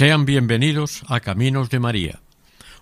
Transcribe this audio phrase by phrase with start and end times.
[0.00, 2.20] Sean bienvenidos a Caminos de María,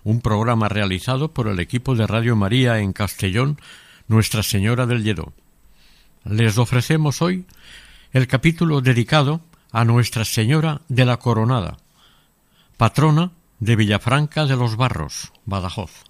[0.05, 3.59] un programa realizado por el equipo de Radio María en Castellón,
[4.07, 5.33] Nuestra Señora del Lledó.
[6.23, 7.45] Les ofrecemos hoy
[8.13, 9.41] el capítulo dedicado
[9.73, 11.75] a Nuestra Señora de la Coronada,
[12.77, 16.05] patrona de Villafranca de los Barros, Badajoz.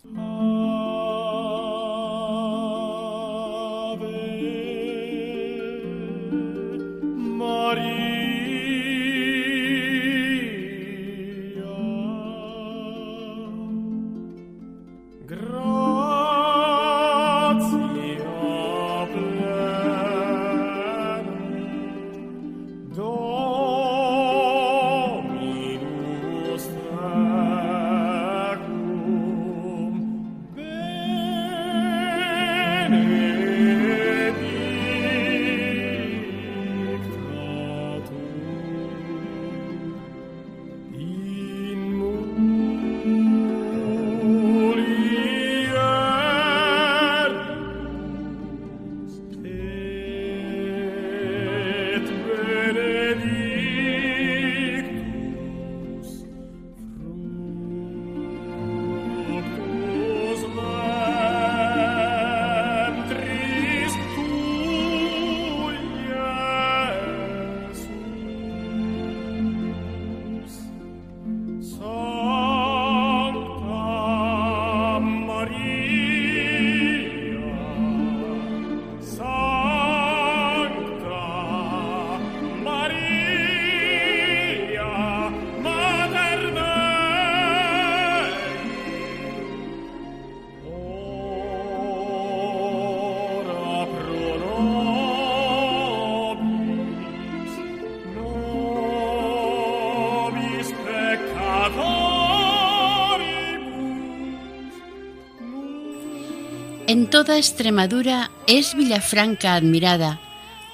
[106.90, 110.20] En toda Extremadura es Villafranca admirada,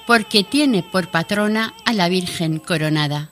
[0.06, 3.28] porque tiene por patrona a la Virgen coronada.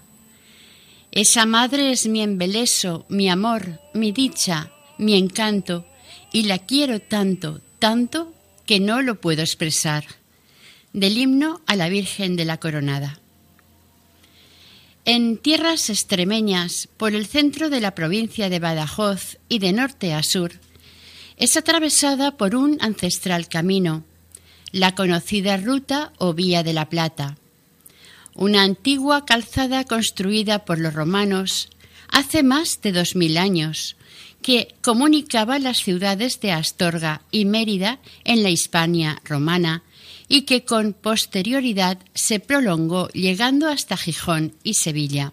[1.10, 5.86] Esa madre es mi embeleso, mi amor, mi dicha, mi encanto,
[6.30, 8.34] y la quiero tanto, tanto,
[8.66, 10.04] que no lo puedo expresar.
[10.92, 13.18] Del himno a la Virgen de la Coronada.
[15.06, 20.22] En tierras extremeñas, por el centro de la provincia de Badajoz y de norte a
[20.22, 20.52] sur,
[21.36, 24.04] es atravesada por un ancestral camino,
[24.72, 27.36] la conocida Ruta o Vía de la Plata,
[28.34, 31.68] una antigua calzada construida por los romanos
[32.08, 33.96] hace más de dos mil años,
[34.42, 39.82] que comunicaba las ciudades de Astorga y Mérida en la Hispania romana
[40.28, 45.32] y que con posterioridad se prolongó llegando hasta Gijón y Sevilla.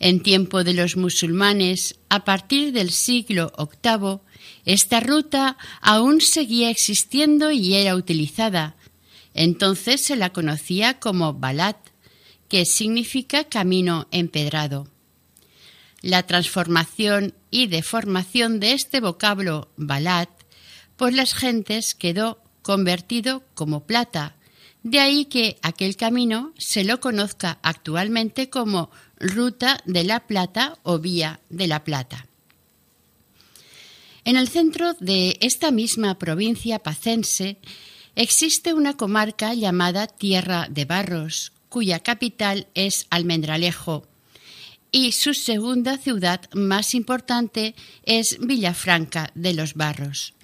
[0.00, 4.18] En tiempo de los musulmanes, a partir del siglo VIII,
[4.64, 8.76] esta ruta aún seguía existiendo y era utilizada.
[9.34, 11.76] Entonces se la conocía como Balat,
[12.48, 14.88] que significa camino empedrado.
[16.00, 20.30] La transformación y deformación de este vocablo Balat
[20.96, 24.36] por las gentes quedó convertido como plata,
[24.82, 30.98] de ahí que aquel camino se lo conozca actualmente como Ruta de la Plata o
[30.98, 32.27] Vía de la Plata.
[34.28, 37.56] En el centro de esta misma provincia pacense
[38.14, 44.06] existe una comarca llamada Tierra de Barros, cuya capital es Almendralejo,
[44.92, 47.74] y su segunda ciudad más importante
[48.04, 50.34] es Villafranca de los Barros.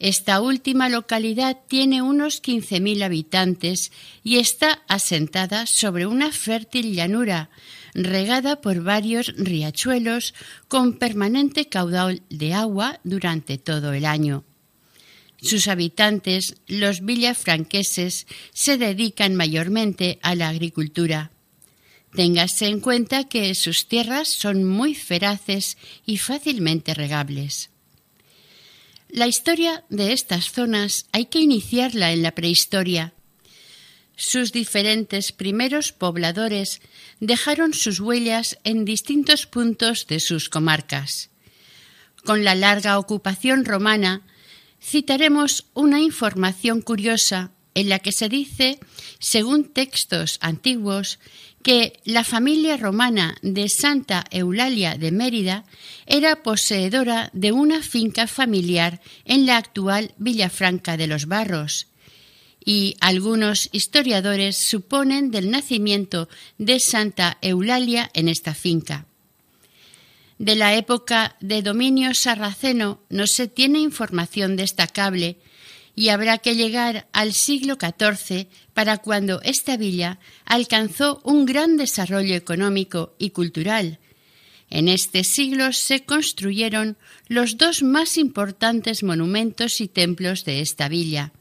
[0.00, 3.92] Esta última localidad tiene unos 15.000 habitantes
[4.24, 7.48] y está asentada sobre una fértil llanura,
[7.94, 10.34] regada por varios riachuelos
[10.68, 14.44] con permanente caudal de agua durante todo el año.
[15.40, 21.32] Sus habitantes, los villafranqueses, se dedican mayormente a la agricultura.
[22.14, 27.70] Téngase en cuenta que sus tierras son muy feraces y fácilmente regables.
[29.08, 33.12] La historia de estas zonas hay que iniciarla en la prehistoria.
[34.22, 36.80] Sus diferentes primeros pobladores
[37.18, 41.30] dejaron sus huellas en distintos puntos de sus comarcas.
[42.24, 44.22] Con la larga ocupación romana,
[44.80, 48.78] citaremos una información curiosa en la que se dice,
[49.18, 51.18] según textos antiguos,
[51.64, 55.64] que la familia romana de Santa Eulalia de Mérida
[56.06, 61.88] era poseedora de una finca familiar en la actual Villafranca de los Barros,
[62.64, 66.28] y algunos historiadores suponen del nacimiento
[66.58, 69.06] de Santa Eulalia en esta finca.
[70.38, 75.38] De la época de dominio sarraceno no se tiene información destacable
[75.94, 82.34] y habrá que llegar al siglo XIV para cuando esta villa alcanzó un gran desarrollo
[82.34, 83.98] económico y cultural.
[84.70, 86.96] En este siglo se construyeron
[87.28, 91.32] los dos más importantes monumentos y templos de esta villa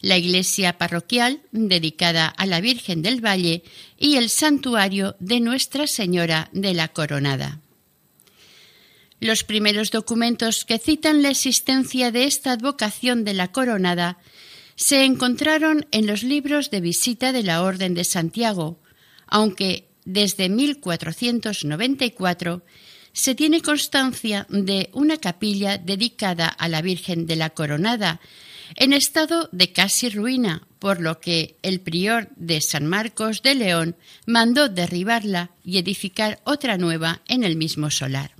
[0.00, 3.62] la iglesia parroquial dedicada a la Virgen del Valle
[3.98, 7.60] y el santuario de Nuestra Señora de la Coronada.
[9.20, 14.16] Los primeros documentos que citan la existencia de esta advocación de la Coronada
[14.76, 18.80] se encontraron en los libros de visita de la Orden de Santiago,
[19.26, 22.62] aunque desde 1494
[23.12, 28.22] se tiene constancia de una capilla dedicada a la Virgen de la Coronada,
[28.76, 33.96] en estado de casi ruina, por lo que el prior de San Marcos de León
[34.26, 38.34] mandó derribarla y edificar otra nueva en el mismo solar.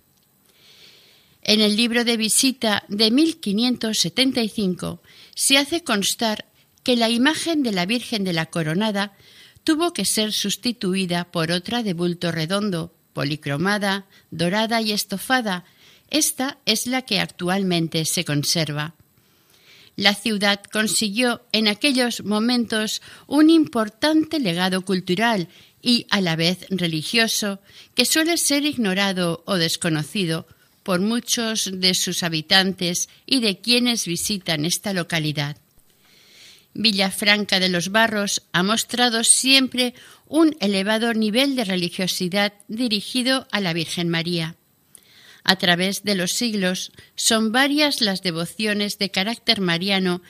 [1.43, 5.03] En el libro de visita de 1575
[5.35, 6.47] se hace constar
[6.83, 9.13] que la imagen de la Virgen de la Coronada
[9.65, 15.65] tuvo que ser sustituida por otra de bulto redondo, policromada, dorada y estofada.
[16.09, 18.95] Esta es la que actualmente se conserva
[19.97, 25.49] la ciudad consiguió en aquellos momentos un importante legado cultural
[25.83, 27.61] y a la vez religioso
[27.95, 30.47] que suele ser ignorado o desconocido
[30.83, 35.57] por muchos de sus habitantes y de quienes visitan esta localidad.
[36.73, 39.95] Villafranca de los Barros ha mostrado siempre
[40.27, 44.57] un elevado nivel de religiosidad dirigido a la Virgen María.
[45.45, 50.23] A través de los siglos son varias las devociones de carácter mariano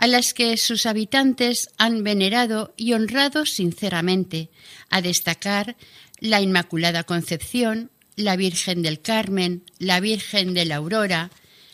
[0.00, 4.48] a las que sus habitantes han venerado y honrado sinceramente,
[4.88, 5.76] a destacar
[6.18, 11.30] la Inmaculada Concepción, la Virgen del Carmen, la Virgen de la Aurora,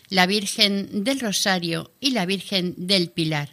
[0.08, 3.50] la Virgen del Rosario y la Virgen del Pilar.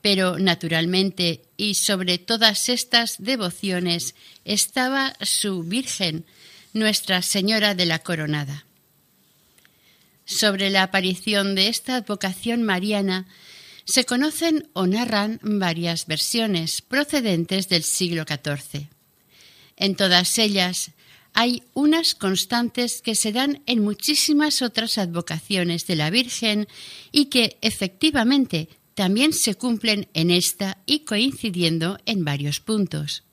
[0.00, 4.14] Pero, naturalmente, y sobre todas estas devociones
[4.44, 6.24] estaba su Virgen,
[6.74, 8.66] nuestra Señora de la Coronada.
[10.26, 13.26] Sobre la aparición de esta advocación mariana
[13.84, 18.88] se conocen o narran varias versiones procedentes del siglo XIV.
[19.76, 20.90] En todas ellas
[21.32, 26.68] hay unas constantes que se dan en muchísimas otras advocaciones de la Virgen
[27.12, 33.24] y que efectivamente también se cumplen en esta y coincidiendo en varios puntos.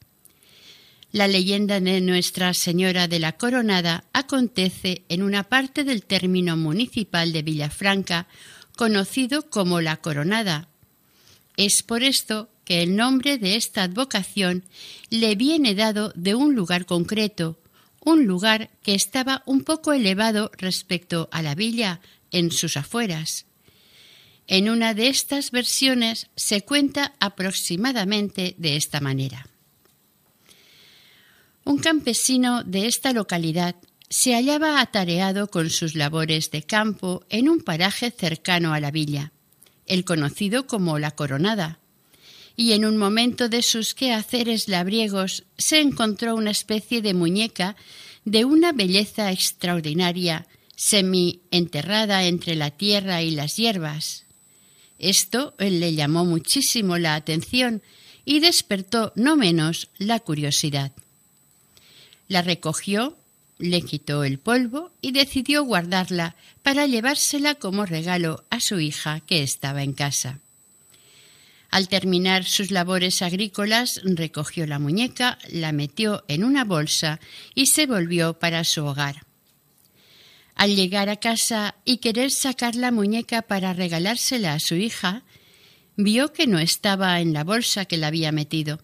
[1.12, 7.34] La leyenda de Nuestra Señora de la Coronada acontece en una parte del término municipal
[7.34, 8.28] de Villafranca,
[8.78, 10.70] conocido como La Coronada.
[11.58, 14.64] Es por esto que el nombre de esta advocación
[15.10, 17.60] le viene dado de un lugar concreto,
[18.00, 22.00] un lugar que estaba un poco elevado respecto a la villa
[22.32, 23.46] en sus afueras.
[24.48, 29.51] En una de estas versiones se cuenta aproximadamente de esta manera.
[31.64, 33.76] Un campesino de esta localidad
[34.10, 39.32] se hallaba atareado con sus labores de campo en un paraje cercano a la villa,
[39.86, 41.80] el conocido como La Coronada,
[42.56, 47.76] y en un momento de sus quehaceres labriegos se encontró una especie de muñeca
[48.26, 54.26] de una belleza extraordinaria, semi enterrada entre la tierra y las hierbas.
[55.00, 57.82] Esto le llamó muchísimo la atención
[58.26, 60.92] y despertó no menos la curiosidad.
[62.32, 63.18] La recogió,
[63.58, 69.44] le quitó el polvo y decidió guardarla para llevársela como regalo a su hija que
[69.44, 70.40] estaba en casa.
[71.72, 77.20] Al terminar sus labores agrícolas, recogió la muñeca, la metió en una bolsa
[77.54, 79.26] y se volvió para su hogar.
[80.56, 85.24] Al llegar a casa y querer sacar la muñeca para regalársela a su hija,
[85.98, 88.80] vio que no estaba en la bolsa que la había metido.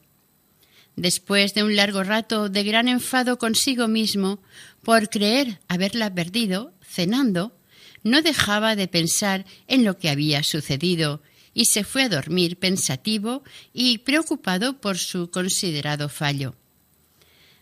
[0.97, 4.39] Después de un largo rato de gran enfado consigo mismo
[4.81, 7.55] por creer haberla perdido, cenando,
[8.01, 11.21] no dejaba de pensar en lo que había sucedido
[11.53, 16.55] y se fue a dormir pensativo y preocupado por su considerado fallo.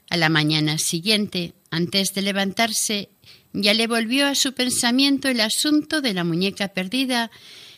[0.09, 3.09] A la mañana siguiente, antes de levantarse,
[3.51, 7.31] ya le volvió a su pensamiento el asunto de la muñeca perdida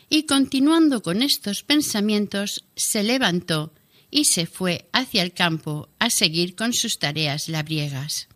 [0.08, 3.74] y continuando con estos pensamientos se levantó
[4.10, 8.28] y se fue hacia el campo a seguir con sus tareas labriegas.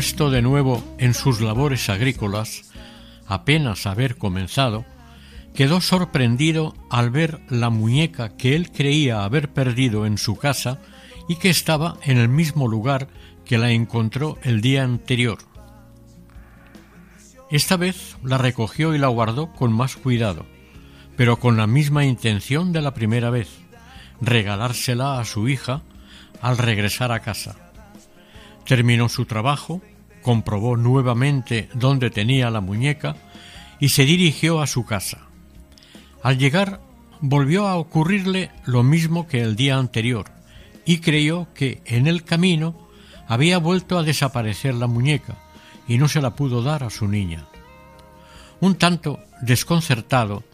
[0.00, 2.72] Puesto de nuevo en sus labores agrícolas,
[3.26, 4.86] apenas haber comenzado,
[5.54, 10.80] quedó sorprendido al ver la muñeca que él creía haber perdido en su casa
[11.28, 13.08] y que estaba en el mismo lugar
[13.44, 15.36] que la encontró el día anterior.
[17.50, 20.46] Esta vez la recogió y la guardó con más cuidado,
[21.14, 23.50] pero con la misma intención de la primera vez,
[24.22, 25.82] regalársela a su hija
[26.40, 27.70] al regresar a casa.
[28.64, 29.82] Terminó su trabajo,
[30.22, 33.16] comprobó nuevamente dónde tenía la muñeca
[33.78, 35.26] y se dirigió a su casa.
[36.22, 36.80] Al llegar
[37.20, 40.26] volvió a ocurrirle lo mismo que el día anterior
[40.84, 42.88] y creyó que en el camino
[43.26, 45.36] había vuelto a desaparecer la muñeca
[45.86, 47.46] y no se la pudo dar a su niña.
[48.60, 50.44] Un tanto desconcertado,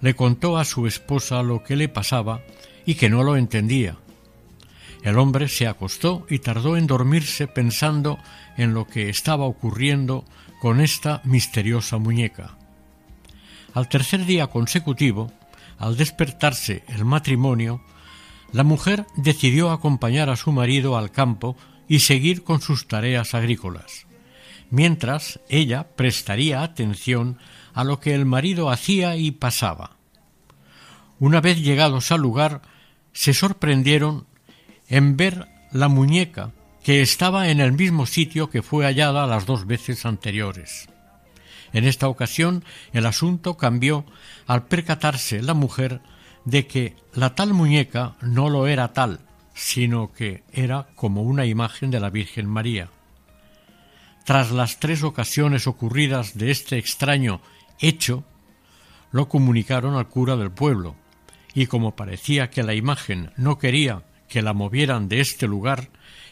[0.00, 2.40] le contó a su esposa lo que le pasaba
[2.84, 3.96] y que no lo entendía,
[5.04, 8.18] el hombre se acostó y tardó en dormirse pensando
[8.56, 10.24] en lo que estaba ocurriendo
[10.60, 12.56] con esta misteriosa muñeca.
[13.74, 15.32] Al tercer día consecutivo,
[15.78, 17.82] al despertarse el matrimonio,
[18.52, 21.56] la mujer decidió acompañar a su marido al campo
[21.88, 24.06] y seguir con sus tareas agrícolas,
[24.70, 27.38] mientras ella prestaría atención
[27.74, 29.96] a lo que el marido hacía y pasaba.
[31.18, 32.62] Una vez llegados al lugar,
[33.12, 34.26] se sorprendieron
[34.88, 36.52] en ver la muñeca
[36.84, 40.86] que estaba en el mismo sitio que fue hallada las dos veces anteriores.
[41.72, 42.62] En esta ocasión
[42.92, 44.04] el asunto cambió
[44.46, 46.02] al percatarse la mujer
[46.44, 49.20] de que la tal muñeca no lo era tal,
[49.54, 52.90] sino que era como una imagen de la Virgen María.
[54.26, 57.40] Tras las tres ocasiones ocurridas de este extraño
[57.80, 58.24] hecho,
[59.10, 60.96] lo comunicaron al cura del pueblo,
[61.54, 65.88] y como parecía que la imagen no quería que la movieran de este lugar,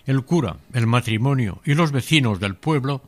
[0.06, 3.02] el cura, el matrimonio y los vecinos del pueblo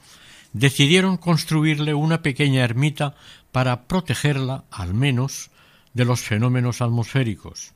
[0.52, 3.14] decidieron construirle una pequeña ermita
[3.52, 5.50] para protegerla, al menos,
[5.92, 7.72] de los fenómenos atmosféricos.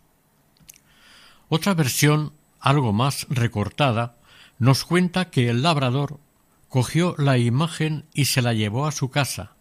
[1.48, 4.16] Otra versión, algo más recortada,
[4.58, 6.20] nos cuenta que el labrador
[6.68, 9.52] cogió la imagen y se la llevó a su casa,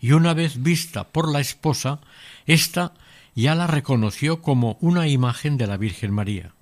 [0.00, 2.00] y una vez vista por la esposa,
[2.46, 2.94] ésta
[3.34, 6.54] ya la reconoció como una imagen de la Virgen María.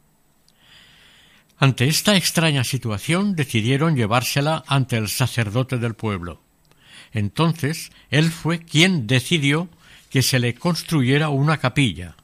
[1.60, 6.40] Ante esta extraña situación decidieron llevársela ante el sacerdote del pueblo.
[7.12, 9.68] Entonces él fue quien decidió
[10.08, 12.14] que se le construyera una capilla.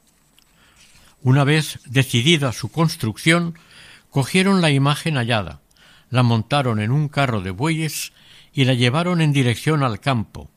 [1.21, 3.57] Una vez decidida su construcción,
[4.09, 5.59] cogieron la imagen hallada,
[6.09, 8.13] la montaron en un carro de bueyes
[8.53, 10.49] y la llevaron en dirección al campo.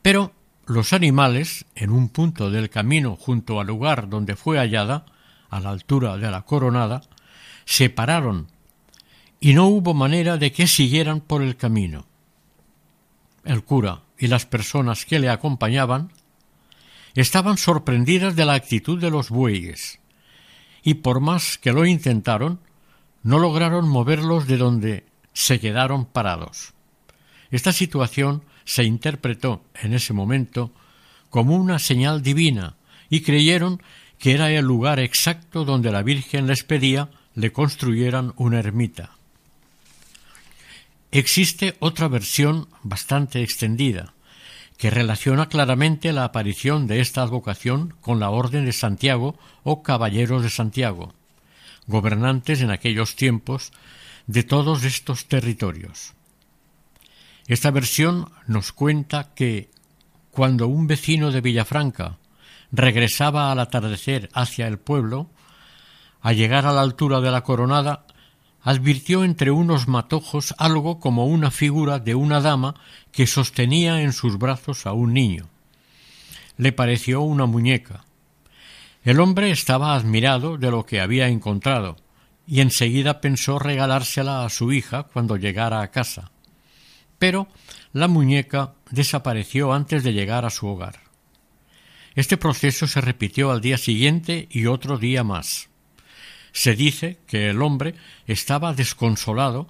[0.00, 0.32] Pero
[0.64, 5.04] los animales, en un punto del camino junto al lugar donde fue hallada,
[5.50, 7.02] a la altura de la coronada,
[7.64, 8.48] se pararon
[9.40, 12.06] y no hubo manera de que siguieran por el camino.
[13.44, 16.12] El cura y las personas que le acompañaban
[17.14, 19.98] estaban sorprendidas de la actitud de los bueyes,
[20.82, 22.60] y por más que lo intentaron,
[23.22, 26.72] no lograron moverlos de donde se quedaron parados.
[27.50, 30.72] Esta situación se interpretó en ese momento
[31.30, 32.76] como una señal divina
[33.10, 33.82] y creyeron
[34.18, 39.10] que era el lugar exacto donde la Virgen les pedía le construyeran una ermita.
[41.10, 44.14] Existe otra versión bastante extendida,
[44.78, 50.42] que relaciona claramente la aparición de esta advocación con la Orden de Santiago o Caballeros
[50.42, 51.14] de Santiago,
[51.86, 53.72] gobernantes en aquellos tiempos
[54.26, 56.14] de todos estos territorios.
[57.46, 59.70] Esta versión nos cuenta que
[60.30, 62.18] cuando un vecino de Villafranca
[62.70, 65.28] regresaba al atardecer hacia el pueblo,
[66.22, 68.06] al llegar a la altura de la coronada,
[68.62, 72.74] advirtió entre unos matojos algo como una figura de una dama
[73.10, 75.48] que sostenía en sus brazos a un niño.
[76.56, 78.04] Le pareció una muñeca.
[79.04, 81.96] El hombre estaba admirado de lo que había encontrado,
[82.46, 86.30] y enseguida pensó regalársela a su hija cuando llegara a casa.
[87.18, 87.48] Pero
[87.92, 91.00] la muñeca desapareció antes de llegar a su hogar.
[92.14, 95.68] Este proceso se repitió al día siguiente y otro día más.
[96.52, 97.94] Se dice que el hombre
[98.26, 99.68] estaba desconsolado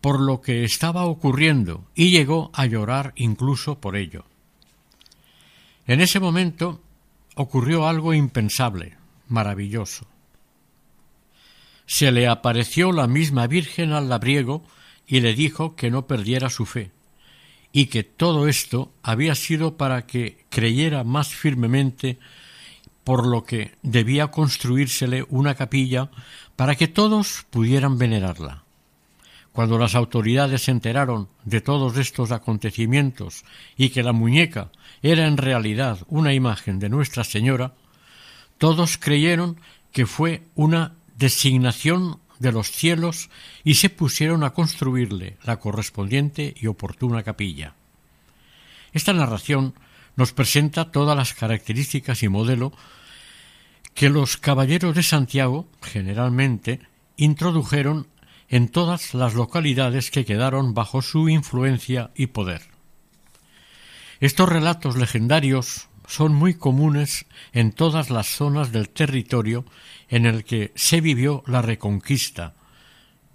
[0.00, 4.24] por lo que estaba ocurriendo y llegó a llorar incluso por ello.
[5.86, 6.80] En ese momento
[7.34, 8.96] ocurrió algo impensable,
[9.28, 10.06] maravilloso.
[11.86, 14.64] Se le apareció la misma Virgen al labriego
[15.06, 16.92] y le dijo que no perdiera su fe,
[17.72, 22.18] y que todo esto había sido para que creyera más firmemente
[23.04, 26.10] por lo que debía construírsele una capilla
[26.56, 28.64] para que todos pudieran venerarla.
[29.52, 33.44] Cuando las autoridades se enteraron de todos estos acontecimientos
[33.76, 34.70] y que la muñeca
[35.02, 37.74] era en realidad una imagen de Nuestra Señora,
[38.58, 39.56] todos creyeron
[39.92, 43.28] que fue una designación de los cielos
[43.64, 47.74] y se pusieron a construirle la correspondiente y oportuna capilla.
[48.92, 49.74] Esta narración
[50.16, 52.72] nos presenta todas las características y modelo
[53.94, 56.80] que los caballeros de Santiago generalmente
[57.16, 58.06] introdujeron
[58.48, 62.62] en todas las localidades que quedaron bajo su influencia y poder.
[64.18, 69.64] Estos relatos legendarios son muy comunes en todas las zonas del territorio
[70.08, 72.54] en el que se vivió la reconquista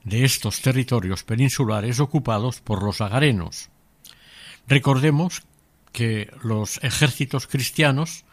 [0.04, 3.70] de estos territorios peninsulares ocupados por los agarenos.
[4.68, 5.44] Recordemos
[5.92, 8.26] que los ejércitos cristianos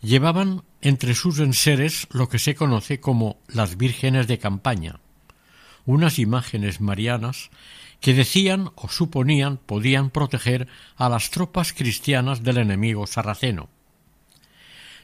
[0.00, 5.00] llevaban entre sus enseres lo que se conoce como las vírgenes de campaña,
[5.84, 7.50] unas imágenes marianas
[8.00, 13.68] que decían o suponían podían proteger a las tropas cristianas del enemigo sarraceno.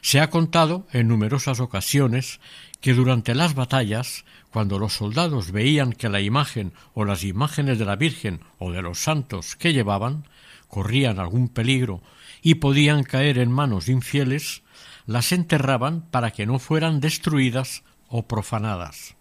[0.01, 2.39] Se ha contado en numerosas ocasiones
[2.81, 7.85] que durante las batallas, cuando los soldados veían que la imagen o las imágenes de
[7.85, 10.27] la Virgen o de los santos que llevaban
[10.67, 12.01] corrían algún peligro
[12.41, 14.63] y podían caer en manos infieles,
[15.07, 19.15] las enterraban para que no fueran destruidas o profanadas.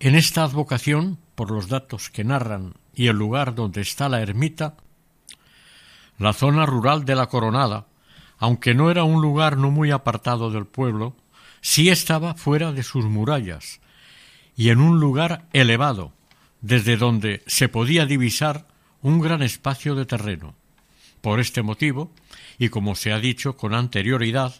[0.00, 4.76] En esta advocación, por los datos que narran y el lugar donde está la ermita,
[6.18, 7.86] la zona rural de la Coronada,
[8.38, 11.14] aunque no era un lugar no muy apartado del pueblo,
[11.60, 13.80] sí estaba fuera de sus murallas
[14.56, 16.12] y en un lugar elevado,
[16.62, 18.66] desde donde se podía divisar
[19.02, 20.54] un gran espacio de terreno.
[21.20, 22.10] Por este motivo,
[22.58, 24.54] y como se ha dicho con anterioridad,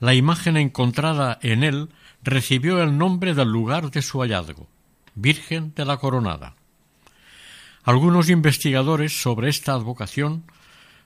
[0.00, 1.88] la imagen encontrada en él
[2.22, 4.68] recibió el nombre del lugar de su hallazgo,
[5.14, 6.54] Virgen de la Coronada.
[7.84, 10.44] Algunos investigadores sobre esta advocación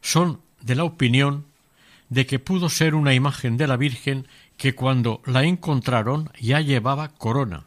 [0.01, 1.47] son de la opinión
[2.09, 7.09] de que pudo ser una imagen de la Virgen que cuando la encontraron ya llevaba
[7.09, 7.65] corona,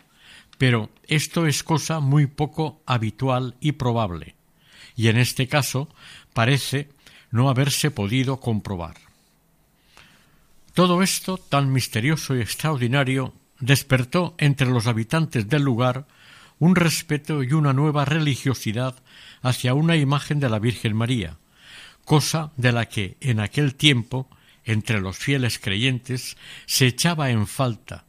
[0.58, 4.36] pero esto es cosa muy poco habitual y probable,
[4.96, 5.89] y en este caso
[6.34, 6.89] parece
[7.32, 8.96] no haberse podido comprobar.
[10.74, 16.08] Todo esto, tan misterioso y extraordinario, despertó entre los habitantes del lugar
[16.60, 18.96] un respeto y una nueva religiosidad
[19.42, 21.38] hacia una imagen de la Virgen María,
[22.06, 24.30] cosa de la que en aquel tiempo
[24.65, 28.06] entre los fieles creyentes se echaba en falta,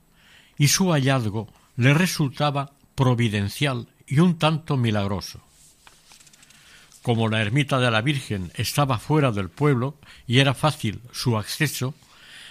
[0.58, 5.40] y su hallazgo le resultaba providencial y un tanto milagroso.
[7.02, 11.94] Como la ermita de la Virgen estaba fuera del pueblo y era fácil su acceso,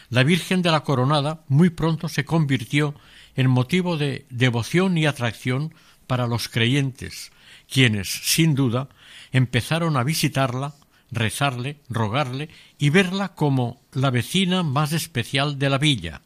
[0.09, 2.95] la Virgen de la Coronada muy pronto se convirtió
[3.35, 5.73] en motivo de devoción y atracción
[6.07, 7.31] para los creyentes,
[7.71, 8.89] quienes, sin duda,
[9.31, 10.73] empezaron a visitarla,
[11.12, 16.21] rezarle, rogarle y verla como la vecina más especial de la villa.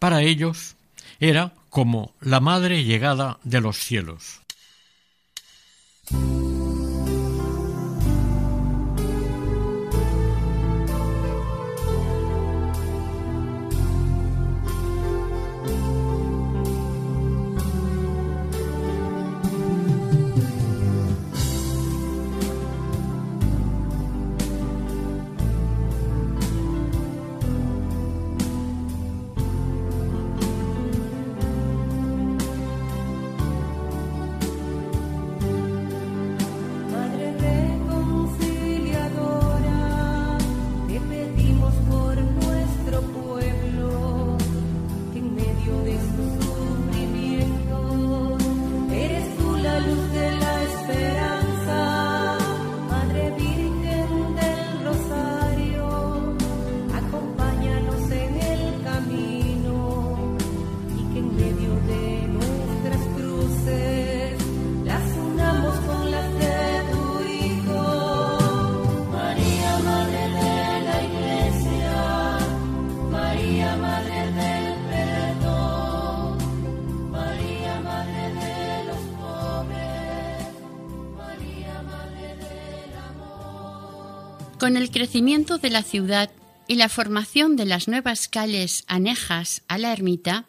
[0.00, 0.74] Para ellos
[1.20, 4.40] era como la madre llegada de los cielos.
[84.66, 86.28] Con el crecimiento de la ciudad
[86.66, 90.46] y la formación de las nuevas calles anejas a la ermita,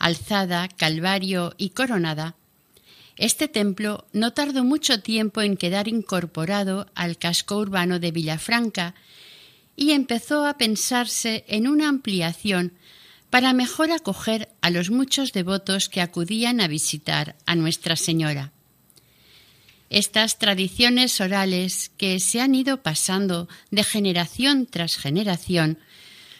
[0.00, 2.34] Alzada, Calvario y Coronada,
[3.16, 8.96] este templo no tardó mucho tiempo en quedar incorporado al casco urbano de Villafranca
[9.76, 12.72] y empezó a pensarse en una ampliación
[13.30, 18.50] para mejor acoger a los muchos devotos que acudían a visitar a Nuestra Señora.
[19.92, 25.78] Estas tradiciones orales que se han ido pasando de generación tras generación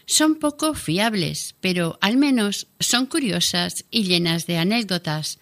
[0.06, 5.38] son poco fiables, pero al menos son curiosas y llenas de anécdotas,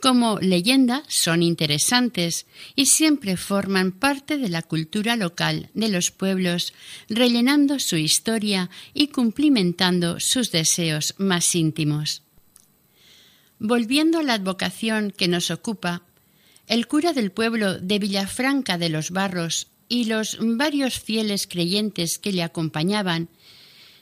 [0.00, 6.74] como leyenda son interesantes y siempre forman parte de la cultura local de los pueblos,
[7.08, 12.24] rellenando su historia y cumplimentando sus deseos más íntimos.
[13.60, 16.02] Volviendo a la advocación que nos ocupa,
[16.66, 22.32] el cura del pueblo de Villafranca de los Barros y los varios fieles creyentes que
[22.32, 23.28] le acompañaban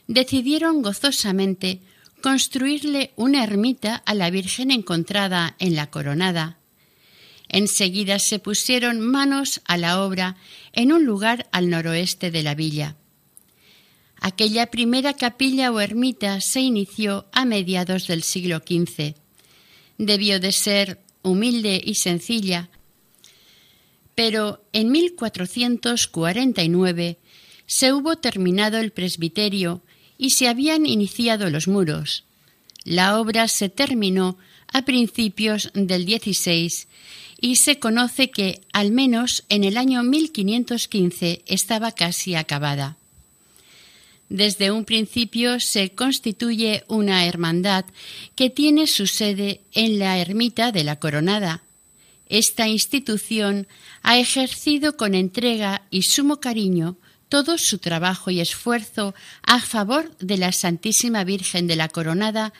[0.07, 1.81] decidieron gozosamente
[2.21, 6.57] construirle una ermita a la Virgen encontrada en la coronada.
[7.49, 10.37] Enseguida se pusieron manos a la obra
[10.71, 12.95] en un lugar al noroeste de la villa.
[14.21, 19.15] Aquella primera capilla o ermita se inició a mediados del siglo XV.
[19.97, 22.69] Debió de ser humilde y sencilla,
[24.15, 27.17] pero en 1449
[27.65, 29.81] se hubo terminado el presbiterio
[30.17, 32.23] y se habían iniciado los muros.
[32.83, 36.87] La obra se terminó a principios del 16
[37.39, 42.97] y se conoce que al menos en el año 1515 estaba casi acabada.
[44.31, 47.83] Desde un principio se constituye una hermandad
[48.33, 51.63] que tiene su sede en la ermita de la Coronada.
[52.29, 53.67] Esta institución
[54.03, 56.95] ha ejercido con entrega y sumo cariño
[57.27, 59.13] todo su trabajo y esfuerzo
[59.43, 62.53] a favor de la Santísima Virgen de la Coronada,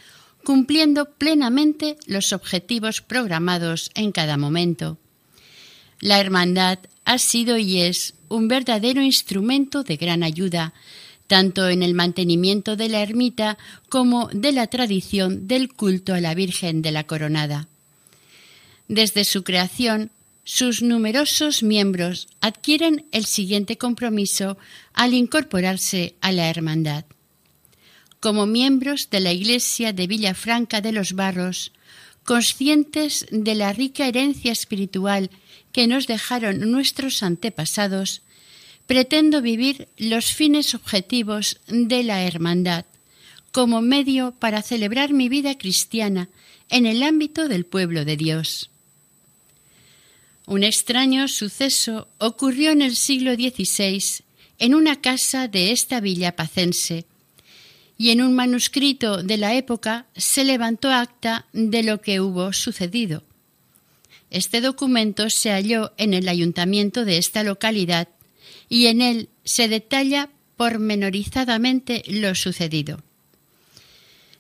[0.44, 4.98] cumpliendo plenamente los objetivos programados en cada momento.
[6.02, 10.74] La Hermandad ha sido y es un verdadero instrumento de gran ayuda,
[11.32, 16.34] tanto en el mantenimiento de la ermita como de la tradición del culto a la
[16.34, 17.70] Virgen de la Coronada.
[18.90, 20.12] Desde su creación,
[20.44, 24.58] sus numerosos miembros adquieren el siguiente compromiso
[24.92, 27.06] al incorporarse a la hermandad.
[28.20, 31.72] Como miembros de la Iglesia de Villafranca de los Barros,
[32.26, 35.30] conscientes de la rica herencia espiritual
[35.72, 38.22] que nos dejaron nuestros antepasados,
[38.92, 42.84] pretendo vivir los fines objetivos de la hermandad
[43.54, 46.28] como medio para celebrar mi vida cristiana
[46.68, 48.70] en el ámbito del pueblo de Dios.
[50.46, 54.26] Un extraño suceso ocurrió en el siglo XVI
[54.60, 57.06] en una casa de esta villa pacense,
[57.98, 63.24] y en un manuscrito de la época se levantó acta de lo que hubo sucedido.
[64.32, 68.10] Este documento se halló en el ayuntamiento de esta localidad
[68.72, 73.04] y en él se detalla pormenorizadamente lo sucedido.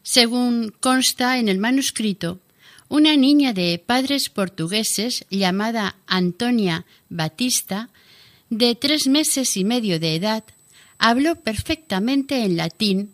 [0.03, 2.39] Según consta en el manuscrito,
[2.87, 7.89] una niña de padres portugueses llamada Antonia Batista,
[8.49, 10.45] de tres meses y medio de edad,
[10.97, 13.13] habló perfectamente en latín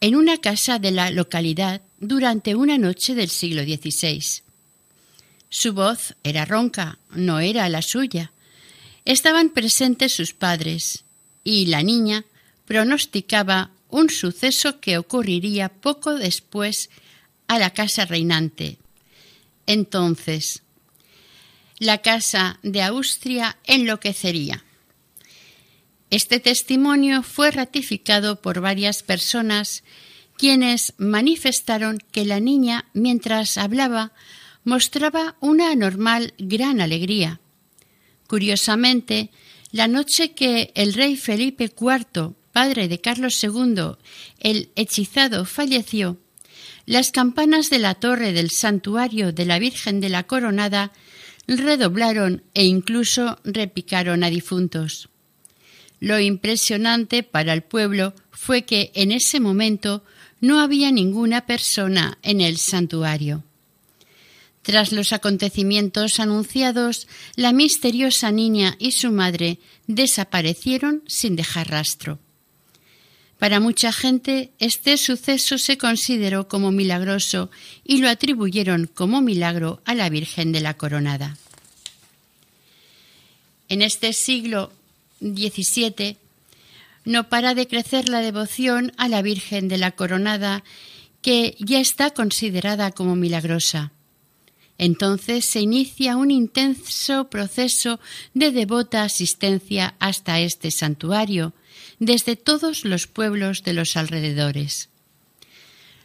[0.00, 4.42] en una casa de la localidad durante una noche del siglo XVI.
[5.50, 8.32] Su voz era ronca, no era la suya.
[9.04, 11.04] Estaban presentes sus padres
[11.42, 12.24] y la niña
[12.64, 16.90] pronosticaba un suceso que ocurriría poco después
[17.46, 18.78] a la casa reinante.
[19.66, 20.62] Entonces,
[21.78, 24.64] la casa de Austria enloquecería.
[26.10, 29.82] Este testimonio fue ratificado por varias personas
[30.36, 34.12] quienes manifestaron que la niña, mientras hablaba,
[34.64, 37.40] mostraba una anormal gran alegría.
[38.34, 39.30] Curiosamente,
[39.70, 43.92] la noche que el rey Felipe IV, padre de Carlos II,
[44.40, 46.18] el hechizado, falleció,
[46.84, 50.90] las campanas de la torre del santuario de la Virgen de la Coronada
[51.46, 55.10] redoblaron e incluso repicaron a difuntos.
[56.00, 60.02] Lo impresionante para el pueblo fue que en ese momento
[60.40, 63.44] no había ninguna persona en el santuario.
[64.64, 72.18] Tras los acontecimientos anunciados, la misteriosa niña y su madre desaparecieron sin dejar rastro.
[73.38, 77.50] Para mucha gente este suceso se consideró como milagroso
[77.84, 81.36] y lo atribuyeron como milagro a la Virgen de la Coronada.
[83.68, 84.72] En este siglo
[85.20, 86.16] XVII
[87.04, 90.64] no para de crecer la devoción a la Virgen de la Coronada,
[91.20, 93.92] que ya está considerada como milagrosa.
[94.78, 98.00] Entonces se inicia un intenso proceso
[98.34, 101.52] de devota asistencia hasta este santuario,
[101.98, 104.88] desde todos los pueblos de los alrededores.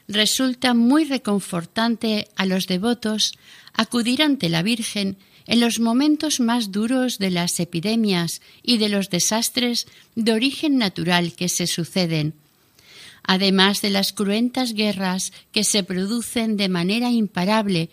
[0.07, 3.33] Resulta muy reconfortante a los devotos
[3.73, 9.09] acudir ante la Virgen en los momentos más duros de las epidemias y de los
[9.09, 12.35] desastres de origen natural que se suceden,
[13.23, 17.89] además de las cruentas guerras que se producen de manera imparable,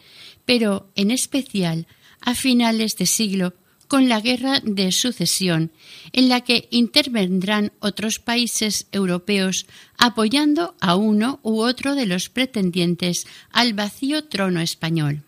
[0.46, 1.86] pero en especial
[2.22, 3.52] a finales de siglo
[3.88, 5.70] con la guerra de sucesión,
[6.12, 9.66] en la que intervendrán otros países europeos
[9.98, 15.22] apoyando a uno u otro de los pretendientes al vacío trono español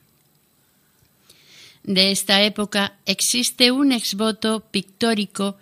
[1.89, 5.57] de esta época existe un exvoto pictórico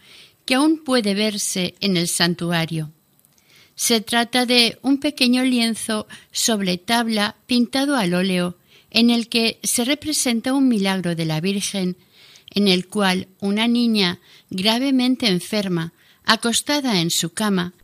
[0.45, 2.91] que aún puede verse en el santuario.
[3.77, 8.57] Se trata de un pequeño lienzo sobre tabla pintado al óleo
[8.91, 11.97] en el que se representa un milagro de la Virgen,
[12.51, 14.21] en el cual una niña
[14.51, 15.93] gravemente enferma,
[16.25, 17.75] acostada en su cama,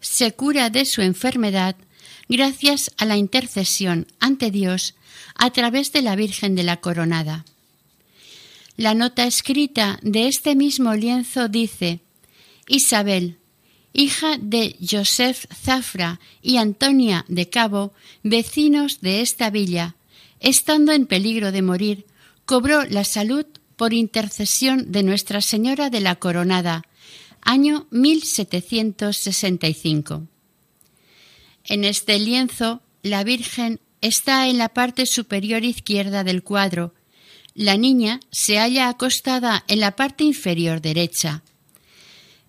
[0.00, 1.76] se cura de su enfermedad
[2.28, 4.94] gracias a la intercesión ante Dios
[5.34, 7.44] a través de la Virgen de la Coronada.
[8.76, 12.00] La nota escrita de este mismo lienzo dice
[12.68, 13.38] Isabel,
[13.96, 19.96] hija de Joseph Zafra y Antonia de Cabo, vecinos de esta villa,
[20.38, 22.06] estando en peligro de morir,
[22.44, 26.84] cobró la salud por intercesión de Nuestra Señora de la Coronada,
[27.40, 30.26] año 1765.
[31.64, 36.92] En este lienzo, la Virgen está en la parte superior izquierda del cuadro.
[37.54, 41.42] La niña se halla acostada en la parte inferior derecha.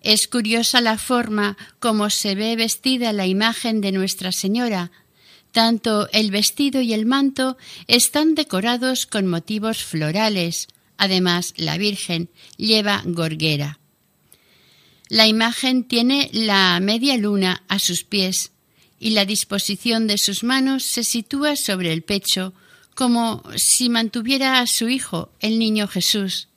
[0.02, 4.90] Es curiosa la forma como se ve vestida la imagen de Nuestra Señora.
[5.52, 7.56] Tanto el vestido y el manto
[7.86, 10.68] están decorados con motivos florales.
[10.98, 13.78] Además, la Virgen lleva gorguera.
[15.08, 18.52] La imagen tiene la media luna a sus pies
[19.00, 22.52] y la disposición de sus manos se sitúa sobre el pecho
[22.94, 26.48] como si mantuviera a su hijo, el niño Jesús.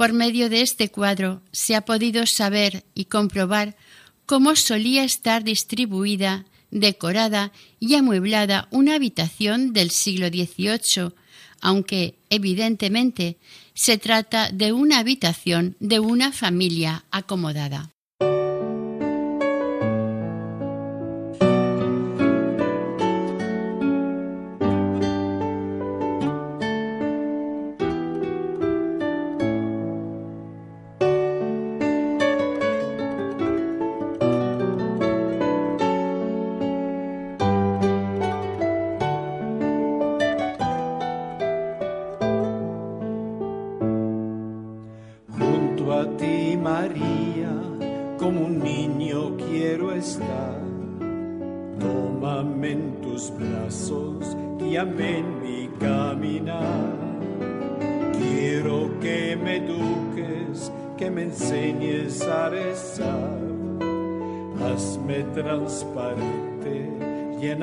[0.00, 3.76] Por medio de este cuadro se ha podido saber y comprobar
[4.24, 11.12] cómo solía estar distribuida, decorada y amueblada una habitación del siglo XVIII,
[11.60, 13.36] aunque evidentemente
[13.74, 17.90] se trata de una habitación de una familia acomodada.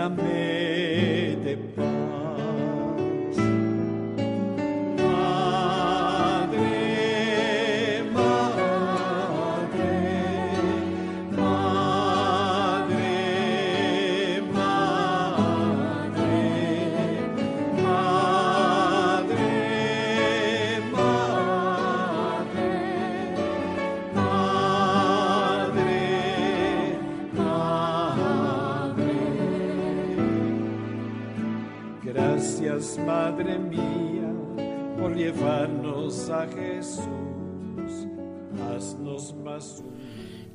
[0.07, 0.56] Madre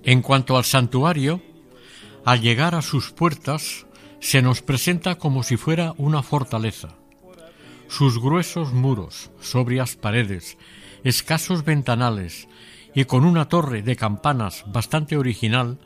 [0.05, 1.41] En cuanto al santuario,
[2.25, 3.87] al llegar a sus puertas,
[4.21, 6.97] se nos presenta como si fuera una fortaleza.
[7.88, 10.59] Sus gruesos muros, sobrias paredes,
[11.05, 12.49] escasos ventanales
[12.95, 15.79] y con una torre de campanas bastante original,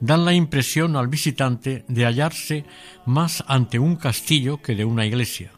[0.00, 2.64] dan la impresión al visitante de hallarse
[3.06, 5.52] más ante un castillo que de una iglesia.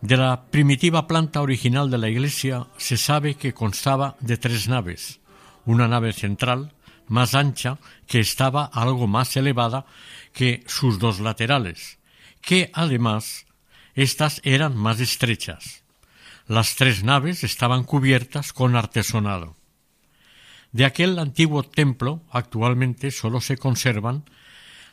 [0.00, 5.20] De la primitiva planta original de la iglesia se sabe que constaba de tres naves,
[5.64, 6.72] una nave central,
[7.08, 9.86] más ancha, que estaba algo más elevada
[10.32, 11.98] que sus dos laterales,
[12.40, 13.46] que además
[13.94, 15.82] éstas eran más estrechas.
[16.46, 19.56] Las tres naves estaban cubiertas con artesonado.
[20.72, 24.24] De aquel antiguo templo actualmente sólo se conservan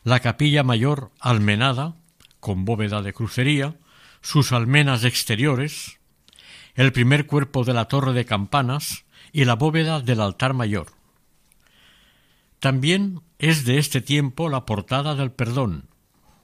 [0.04, 1.96] la capilla mayor almenada,
[2.40, 3.76] con bóveda de crucería,
[4.22, 6.00] sus almenas exteriores,
[6.76, 10.95] el primer cuerpo de la torre de campanas y la bóveda del altar mayor.
[12.60, 15.90] También es de este tiempo la portada del perdón,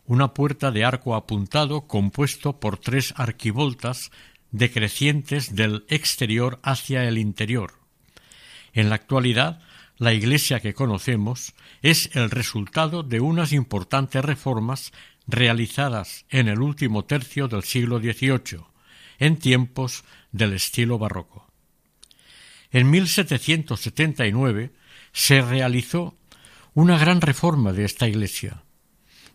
[0.06, 4.12] una puerta de arco apuntado compuesto por tres arquivoltas
[4.52, 7.74] decrecientes del exterior hacia el interior.
[8.74, 9.62] En la actualidad,
[9.98, 14.92] la iglesia que conocemos es el resultado de unas importantes reformas
[15.28, 18.66] realizadas en el último tercio del siglo XVIII,
[19.20, 21.48] en tiempos del estilo barroco.
[22.72, 24.72] En 1779
[25.14, 26.16] se realizó
[26.74, 28.64] una gran reforma de esta iglesia.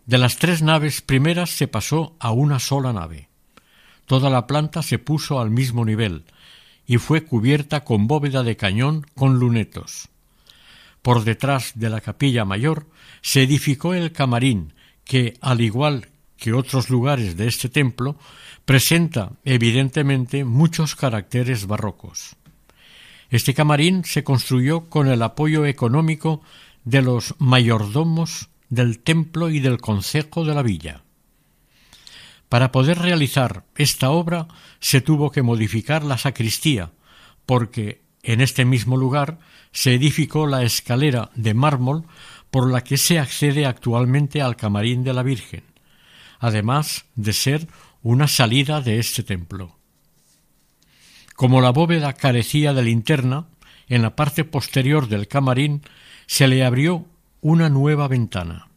[0.05, 3.29] De las tres naves primeras se pasó a una sola nave.
[4.05, 6.23] Toda la planta se puso al mismo nivel
[6.85, 10.07] y fue cubierta con bóveda de cañón con lunetos.
[11.01, 12.87] Por detrás de la capilla mayor
[13.21, 18.17] se edificó el camarín, que, al igual que otros lugares de este templo,
[18.65, 22.35] presenta evidentemente muchos caracteres barrocos.
[23.29, 26.41] Este camarín se construyó con el apoyo económico
[26.85, 31.03] de los mayordomos del templo y del concejo de la villa.
[32.49, 34.47] Para poder realizar esta obra
[34.79, 36.91] se tuvo que modificar la sacristía,
[37.45, 39.39] porque en este mismo lugar
[39.71, 42.05] se edificó la escalera de mármol
[42.49, 45.63] por la que se accede actualmente al camarín de la Virgen,
[46.39, 47.67] además de ser
[48.01, 49.76] una salida de este templo.
[51.37, 53.45] Como la bóveda carecía de linterna,
[53.87, 55.83] en la parte posterior del camarín
[56.25, 57.05] se le abrió
[57.41, 58.69] una nueva ventana,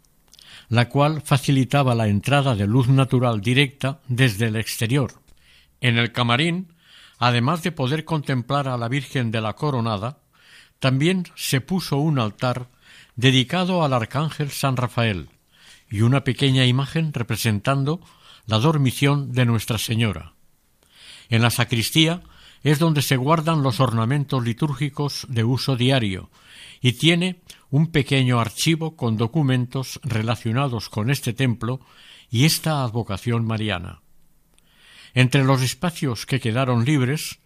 [0.68, 5.23] la cual facilitaba la entrada de luz natural directa desde el exterior.
[5.81, 6.75] En el camarín,
[7.18, 10.18] además de poder contemplar a la Virgen de la Coronada,
[10.81, 12.68] también se puso un altar
[13.16, 15.31] dedicado al Arcángel San Rafael
[15.88, 18.03] y una pequeña imagen representando
[18.44, 20.35] la dormición de Nuestra Señora.
[21.31, 22.20] En la sacristía
[22.62, 26.31] es donde se guardan los ornamentos litúrgicos de uso diario
[26.81, 31.81] y tiene un pequeño archivo con documentos relacionados con este templo
[32.31, 34.03] y esta advocación mariana.
[35.14, 37.40] Entre los espacios que quedaron libres,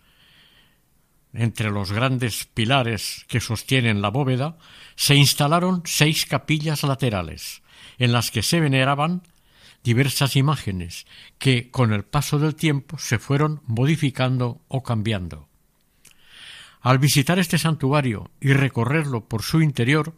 [1.33, 4.59] entre los grandes pilares que sostienen la bóveda,
[4.95, 7.63] se instalaron seis capillas laterales,
[7.99, 9.23] en las que se veneraban
[9.85, 11.07] diversas imágenes
[11.39, 15.47] que con el paso del tiempo se fueron modificando o cambiando.
[16.81, 20.15] Al visitar este santuario y recorrerlo por su interior,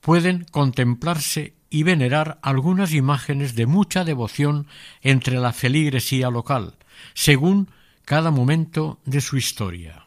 [0.00, 4.66] pueden contemplarse y venerar algunas imágenes de mucha devoción
[5.02, 6.76] entre la feligresía local,
[7.12, 7.70] según
[8.04, 10.06] cada momento de su historia.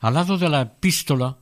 [0.00, 1.36] Al lado de la epístola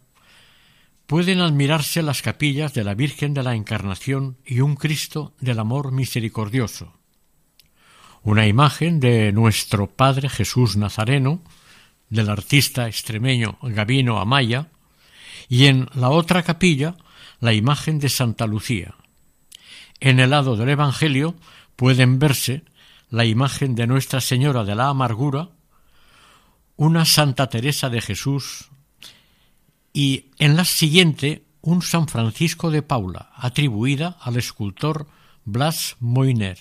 [1.12, 5.92] pueden admirarse las capillas de la Virgen de la Encarnación y un Cristo del Amor
[5.92, 6.94] Misericordioso.
[8.22, 11.42] Una imagen de nuestro Padre Jesús Nazareno,
[12.08, 14.68] del artista extremeño Gabino Amaya,
[15.50, 16.96] y en la otra capilla
[17.40, 18.94] la imagen de Santa Lucía.
[20.00, 21.34] En el lado del Evangelio
[21.76, 22.62] pueden verse
[23.10, 25.50] la imagen de Nuestra Señora de la Amargura,
[26.76, 28.70] una Santa Teresa de Jesús
[29.93, 35.07] y en la siguiente un San Francisco de Paula, atribuida al escultor
[35.45, 36.59] Blas Moiner.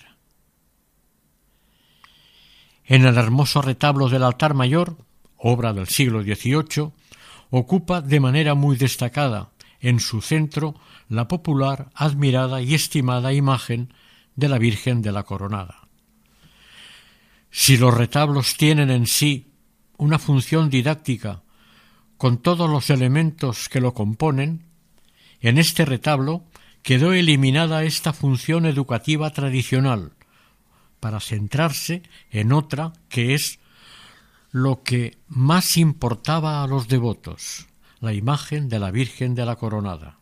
[2.85, 4.97] En el hermoso retablo del altar mayor
[5.37, 6.91] obra del siglo XVIII,
[7.49, 10.75] ocupa de manera muy destacada en su centro
[11.09, 13.93] la popular, admirada y estimada imagen
[14.35, 15.87] de la Virgen de la Coronada.
[17.49, 19.51] Si los retablos tienen en sí
[19.97, 21.43] una función didáctica
[22.21, 24.67] con todos los elementos que lo componen,
[25.39, 26.43] en este retablo
[26.83, 30.11] quedó eliminada esta función educativa tradicional
[30.99, 33.57] para centrarse en otra que es
[34.51, 37.65] lo que más importaba a los devotos,
[38.01, 40.19] la imagen de la Virgen de la Coronada.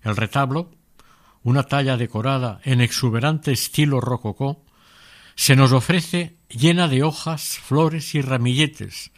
[0.00, 0.70] El retablo,
[1.42, 4.64] una talla decorada en exuberante estilo rococó,
[5.34, 9.12] se nos ofrece llena de hojas, flores y ramilletes,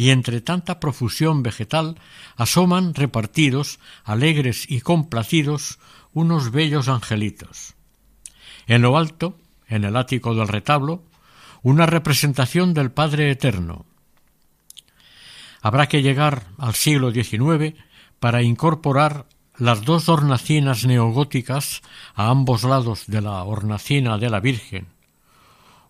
[0.00, 1.98] y entre tanta profusión vegetal
[2.36, 5.78] asoman repartidos, alegres y complacidos,
[6.14, 7.74] unos bellos angelitos.
[8.66, 9.36] En lo alto,
[9.68, 11.04] en el ático del retablo,
[11.60, 13.84] una representación del Padre Eterno.
[15.60, 17.74] Habrá que llegar al siglo XIX
[18.20, 19.26] para incorporar
[19.58, 21.82] las dos hornacinas neogóticas
[22.14, 24.86] a ambos lados de la hornacina de la Virgen,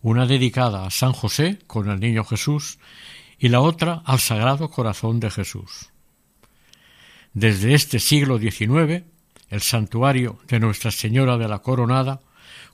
[0.03, 2.81] una dedicada a San José con el Niño Jesús
[3.41, 5.89] y la otra al Sagrado Corazón de Jesús.
[7.33, 9.05] Desde este siglo XIX,
[9.49, 12.21] el santuario de Nuestra Señora de la Coronada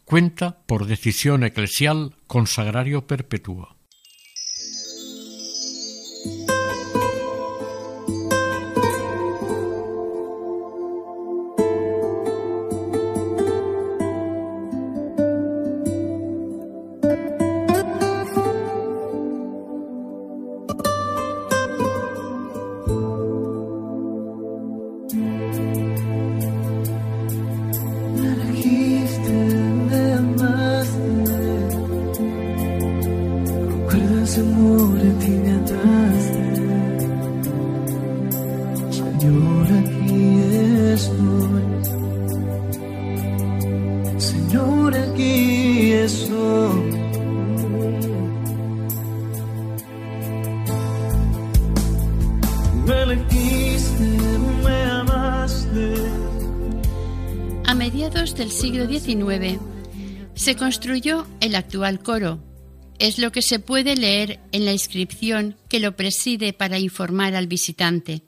[0.04, 3.75] cuenta, por decisión eclesial, con sagrario perpetuo.
[60.46, 62.38] Se construyó el actual coro.
[63.00, 67.48] Es lo que se puede leer en la inscripción que lo preside para informar al
[67.48, 68.22] visitante.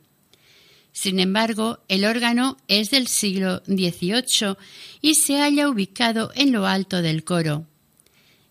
[0.91, 4.57] Sin embargo, el órgano es del siglo XVIII
[5.01, 7.69] y se halla ubicado en lo alto del coro.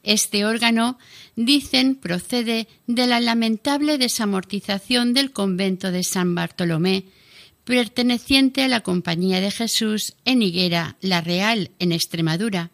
[0.02, 0.98] Este órgano,
[1.36, 7.04] dicen, procede de la lamentable desamortización del convento de San Bartolomé,
[7.66, 12.72] perteneciente a la Compañía de Jesús en Higuera, La Real, en Extremadura.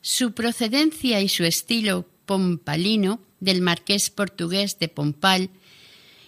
[0.00, 5.50] Su procedencia y su estilo pompalino del marqués portugués de Pompal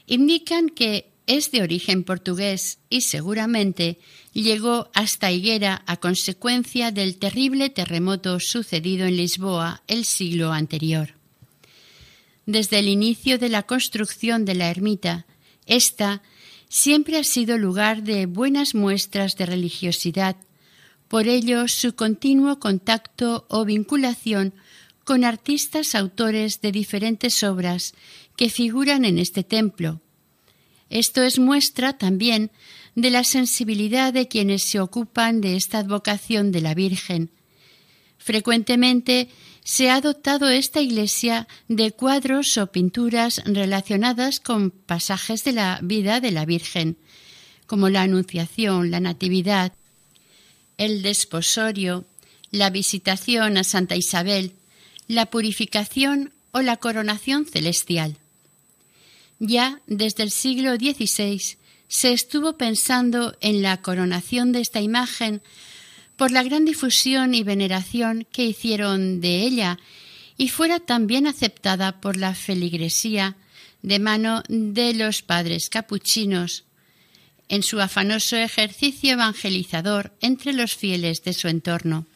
[0.06, 3.98] indican que es de origen portugués y seguramente
[4.32, 11.14] llegó hasta Higuera a consecuencia del terrible terremoto sucedido en Lisboa el siglo anterior.
[12.44, 15.26] Desde el inicio de la construcción de la ermita,
[15.66, 16.22] esta
[16.68, 20.36] siempre ha sido lugar de buenas muestras de religiosidad,
[21.12, 24.54] por ello su continuo contacto o vinculación
[25.04, 27.92] con artistas autores de diferentes obras
[28.34, 30.00] que figuran en este templo.
[30.88, 32.50] Esto es muestra también
[32.94, 37.30] de la sensibilidad de quienes se ocupan de esta advocación de la Virgen.
[38.16, 39.28] Frecuentemente
[39.64, 46.20] se ha dotado esta iglesia de cuadros o pinturas relacionadas con pasajes de la vida
[46.20, 46.96] de la Virgen,
[47.66, 49.74] como la Anunciación, la Natividad,
[50.84, 52.04] el desposorio,
[52.50, 54.52] la visitación a Santa Isabel,
[55.06, 58.16] la purificación o la coronación celestial.
[59.38, 61.40] Ya desde el siglo XVI
[61.86, 65.40] se estuvo pensando en la coronación de esta imagen
[66.16, 69.78] por la gran difusión y veneración que hicieron de ella
[70.36, 73.36] y fuera también aceptada por la feligresía
[73.82, 76.64] de mano de los padres capuchinos
[77.52, 82.06] en su afanoso ejercicio evangelizador entre los fieles de su entorno.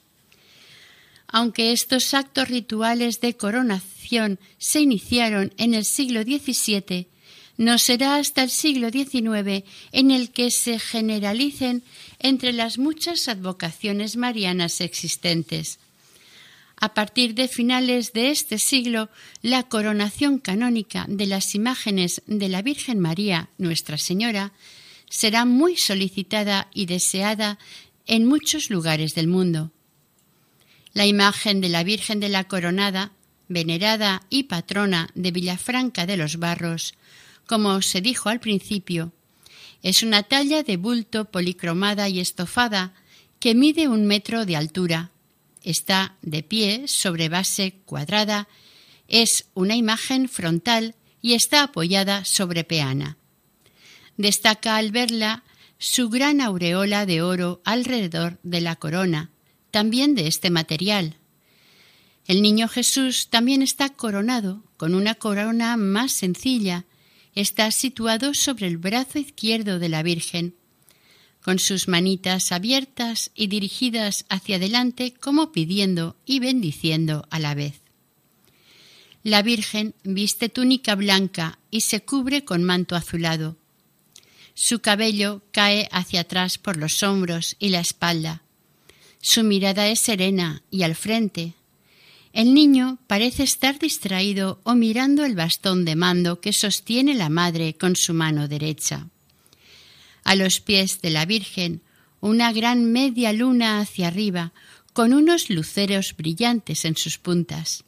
[1.29, 7.09] Aunque estos actos rituales de coronación se iniciaron en el siglo XVII,
[7.59, 11.83] no será hasta el siglo XIX en el que se generalicen
[12.19, 15.79] entre las muchas advocaciones marianas existentes.
[16.77, 19.11] A partir de finales de este siglo,
[19.43, 24.53] la coronación canónica de las imágenes de la Virgen María, Nuestra Señora,
[25.09, 27.59] será muy solicitada y deseada
[28.07, 29.73] en muchos lugares del mundo.
[30.93, 33.13] La imagen de la Virgen de la Coronada,
[33.49, 36.95] venerada y patrona de Villafranca de los Barros,
[37.47, 39.13] como se dijo al principio,
[39.83, 42.95] es una talla de bulto policromada y estofada
[43.39, 45.11] que mide un metro de altura.
[45.63, 48.49] Está de pie sobre base cuadrada,
[49.09, 53.17] es una imagen frontal y está apoyada sobre peana.
[54.17, 55.45] Destaca al verla
[55.79, 59.31] su gran aureola de oro alrededor de la corona,
[59.71, 61.17] también de este material.
[62.27, 66.87] El niño Jesús también está coronado con una corona más sencilla,
[67.35, 70.55] está situado sobre el brazo izquierdo de la Virgen,
[71.43, 77.81] con sus manitas abiertas y dirigidas hacia adelante como pidiendo y bendiciendo a la vez.
[79.23, 83.57] La Virgen viste túnica blanca y se cubre con manto azulado.
[84.59, 88.43] Su cabello cae hacia atrás por los hombros y la espalda.
[89.21, 91.53] Su mirada es serena y al frente,
[92.33, 97.77] el niño parece estar distraído o mirando el bastón de mando que sostiene la madre
[97.77, 99.09] con su mano derecha.
[100.25, 101.83] A los pies de la Virgen,
[102.21, 104.55] una gran media luna hacia arriba,
[104.95, 107.85] con unos luceros brillantes en sus puntas.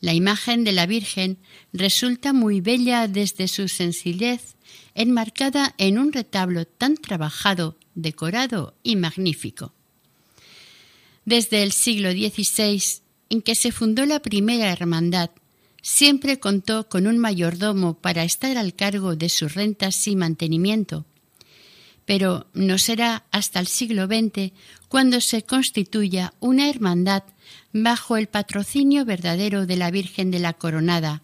[0.00, 1.38] La imagen de la Virgen
[1.72, 4.56] resulta muy bella desde su sencillez
[4.94, 9.72] enmarcada en un retablo tan trabajado, decorado y magnífico.
[11.24, 12.82] Desde el siglo XVI,
[13.30, 15.30] en que se fundó la primera hermandad,
[15.82, 21.04] siempre contó con un mayordomo para estar al cargo de sus rentas y mantenimiento.
[22.04, 24.52] Pero no será hasta el siglo XX
[24.88, 27.22] cuando se constituya una hermandad
[27.72, 31.22] bajo el patrocinio verdadero de la Virgen de la Coronada,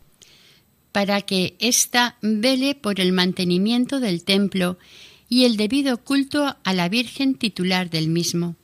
[0.92, 4.78] para que ésta vele por el mantenimiento del templo
[5.28, 8.56] y el debido culto a la Virgen titular del mismo.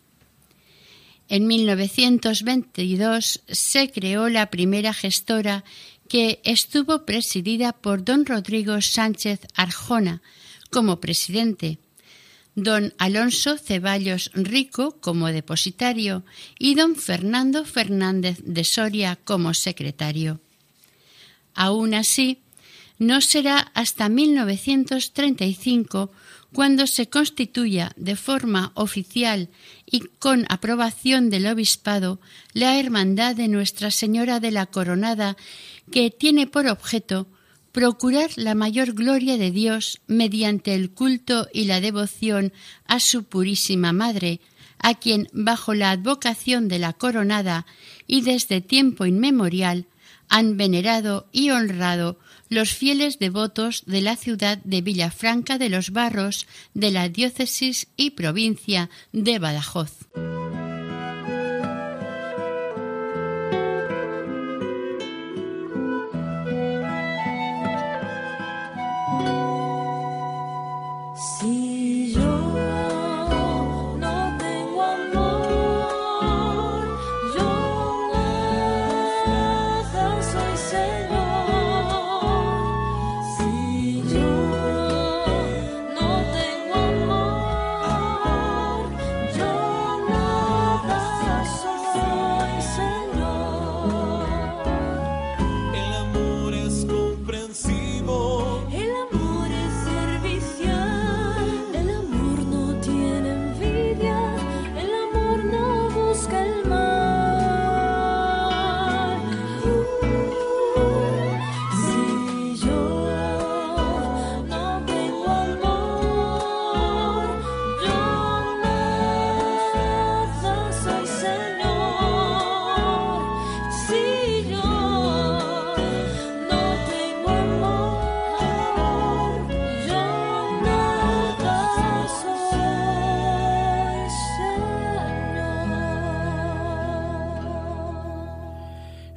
[1.29, 5.65] En 1922 se creó la primera gestora
[6.09, 10.23] que estuvo presidida por don Rodrigo Sánchez Arjona
[10.71, 11.79] como presidente,
[12.55, 16.25] don Alonso Ceballos Rico como depositario
[16.59, 20.41] y don Fernando Fernández de Soria como secretario.
[21.55, 22.41] Aún así,
[22.99, 26.11] no será hasta 1935
[26.53, 29.49] cuando se constituya de forma oficial
[29.91, 32.21] y con aprobación del Obispado
[32.53, 35.37] la Hermandad de Nuestra Señora de la Coronada,
[35.91, 37.27] que tiene por objeto
[37.73, 42.53] procurar la mayor gloria de Dios mediante el culto y la devoción
[42.87, 44.41] a su Purísima Madre,
[44.79, 47.67] a quien, bajo la advocación de la Coronada
[48.07, 49.87] y desde tiempo inmemorial,
[50.35, 52.19] han venerado y honrado
[52.49, 58.11] los fieles devotos de la ciudad de Villafranca de los Barros de la diócesis y
[58.11, 59.93] provincia de Badajoz.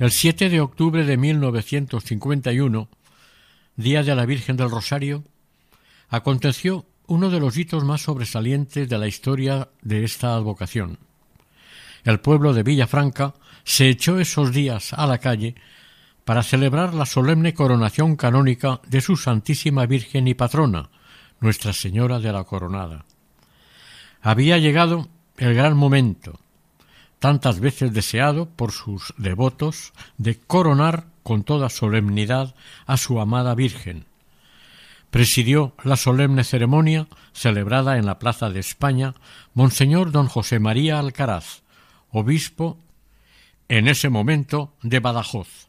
[0.07, 2.87] El 7 de octubre de 1951,
[3.75, 5.25] Día de la Virgen del Rosario,
[6.07, 10.97] aconteció uno de los hitos más sobresalientes de la historia de esta advocación.
[12.05, 13.33] El pueblo de Villafranca
[13.65, 15.55] se echó esos días a la calle
[16.23, 20.89] para celebrar la solemne coronación canónica de su Santísima Virgen y Patrona,
[21.41, 23.03] Nuestra Señora de la Coronada.
[24.21, 26.39] Había llegado el gran momento,
[27.19, 32.55] tantas veces deseado por sus devotos, de coronar con toda solemnidad
[32.85, 34.05] a su amada Virgen.
[35.09, 39.15] Presidió la solemne ceremonia celebrada en la Plaza de España
[39.53, 41.63] Monseñor don José María Alcaraz,
[42.11, 42.77] obispo
[43.69, 45.67] en ese momento de Badajoz.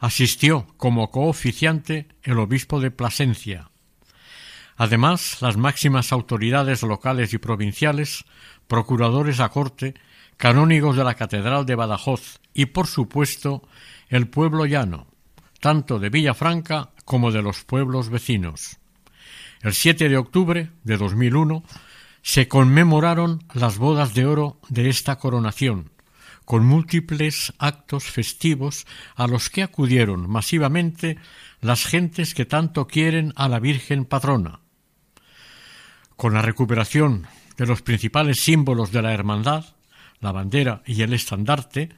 [0.00, 3.70] Asistió como cooficiante el obispo de Plasencia.
[4.76, 8.24] Además, las máximas autoridades locales y provinciales,
[8.68, 9.94] procuradores a corte
[10.38, 13.62] canónigos de la Catedral de Badajoz y, por supuesto,
[14.08, 15.08] el pueblo llano,
[15.60, 18.78] tanto de Villafranca como de los pueblos vecinos.
[19.62, 21.64] El 7 de octubre de 2001
[22.22, 25.90] se conmemoraron las bodas de oro de esta coronación,
[26.44, 28.86] con múltiples actos festivos
[29.16, 31.18] a los que acudieron masivamente
[31.60, 34.60] las gentes que tanto quieren a la Virgen patrona.
[36.16, 37.26] Con la recuperación
[37.56, 39.64] de los principales símbolos de la hermandad,
[40.20, 41.90] la bandera y el estandarte,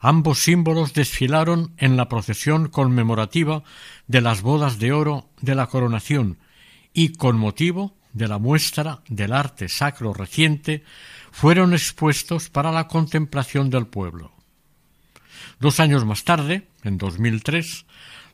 [0.00, 3.62] ambos símbolos desfilaron en la procesión conmemorativa
[4.06, 6.38] de las bodas de oro de la coronación
[6.92, 10.84] y con motivo de la muestra del arte sacro reciente
[11.30, 14.32] fueron expuestos para la contemplación del pueblo.
[15.60, 17.86] Dos años más tarde, en 2003,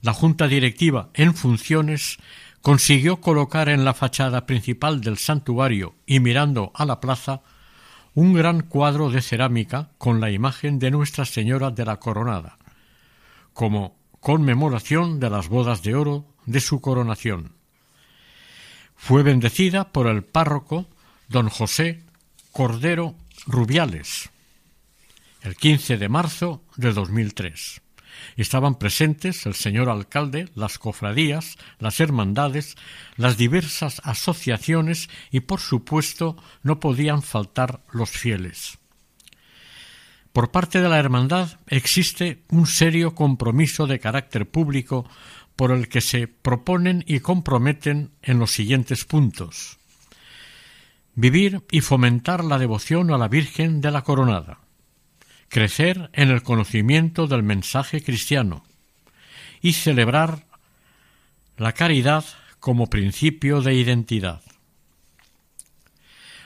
[0.03, 2.18] la Junta Directiva en funciones
[2.62, 7.43] consiguió colocar en la fachada principal del santuario y mirando a la plaza
[8.19, 12.59] un gran cuadro de cerámica con la imagen de Nuestra Señora de la Coronada,
[13.53, 17.53] como conmemoración de las bodas de oro de su coronación.
[18.97, 20.89] fue bendecida por el párroco
[21.29, 22.03] don José
[22.51, 23.14] Cordero
[23.47, 24.31] Rubiales
[25.43, 27.81] el 15 de marzo de 2003.
[28.37, 32.77] Estaban presentes el señor alcalde, las cofradías, las hermandades,
[33.17, 38.79] las diversas asociaciones y, por supuesto, no podían faltar los fieles.
[40.33, 45.09] Por parte de la hermandad existe un serio compromiso de carácter público
[45.57, 49.79] por el que se proponen y comprometen en los siguientes puntos.
[51.17, 54.61] Vivir y fomentar la devoción a la Virgen de la Coronada
[55.49, 58.64] crecer en el conocimiento del mensaje cristiano
[59.61, 60.46] y celebrar
[61.57, 62.24] la caridad
[62.61, 64.42] como principio de identidad.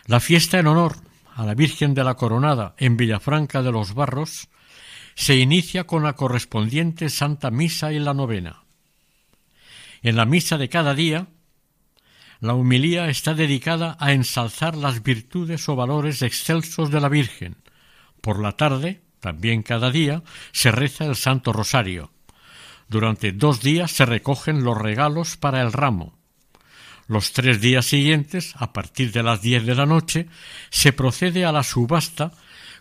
[0.07, 0.97] La fiesta en honor
[1.35, 4.49] a la Virgen de la Coronada en Villafranca de los Barros
[5.15, 8.63] se inicia con la correspondiente Santa Misa y la novena.
[10.03, 11.29] En la misa de cada día,
[12.41, 17.62] la humilía está dedicada a ensalzar las virtudes o valores excelsos de la Virgen,
[18.23, 22.11] por la tarde, también cada día, se reza el Santo Rosario.
[22.89, 26.19] Durante dos días se recogen los regalos para el ramo.
[27.09, 30.29] Los tres días siguientes, a partir de las diez de la noche,
[30.71, 32.33] se procede a la subasta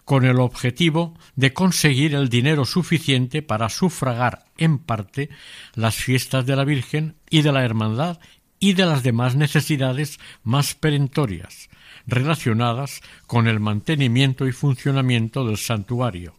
[0.06, 5.30] con el objetivo de conseguir el dinero suficiente para sufragar en parte
[5.74, 8.20] las fiestas de la Virgen y de la Hermandad
[8.60, 11.70] y de las demás necesidades más perentorias,
[12.08, 16.36] relacionadas con el mantenimiento y funcionamiento del santuario.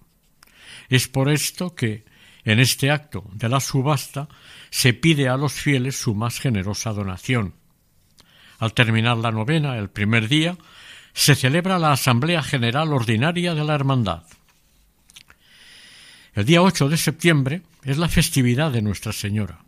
[0.89, 2.05] Es por esto que,
[2.45, 4.29] en este acto de la subasta,
[4.71, 7.55] se pide a los fieles su más generosa donación.
[8.59, 10.57] Al terminar la novena, el primer día,
[11.15, 14.25] se celebra la Asamblea General Ordinaria de la Hermandad.
[16.35, 19.65] El día 8 de septiembre es la festividad de Nuestra Señora,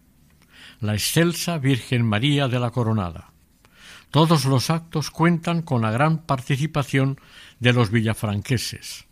[0.81, 3.34] la excelsa Virgen María de la Coronada.
[4.15, 7.19] Todos los actos cuentan con la gran participación
[7.59, 9.07] de los villafranqueses.